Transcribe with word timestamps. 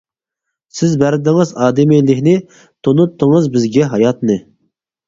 سىز 0.77 0.95
بەردىڭىز 1.03 1.51
ئادىمىيلىكنى، 1.65 2.35
تونۇتتىڭىز 2.89 3.53
بىزگە 3.59 3.93
ھاياتنى. 3.95 4.43